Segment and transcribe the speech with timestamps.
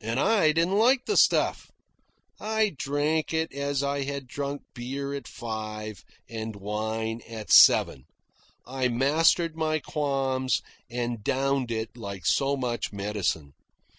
[0.00, 1.70] And I didn't like the stuff.
[2.40, 8.06] I drank it as I had drunk beer at five, and wine at seven.
[8.66, 13.52] I mastered my qualms and downed it like so much medicine.